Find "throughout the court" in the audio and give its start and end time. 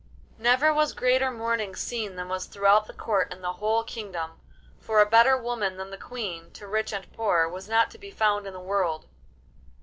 2.47-3.31